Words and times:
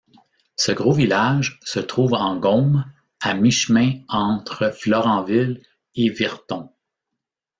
Ce 0.55 0.71
gros 0.71 0.93
village 0.93 1.59
se 1.63 1.79
trouve 1.79 2.15
en 2.15 2.35
Gaume, 2.35 2.91
à 3.21 3.35
mi-chemin 3.35 4.01
entre 4.07 4.71
Florenville 4.75 5.61
et 5.93 6.09
Virton. 6.09 6.71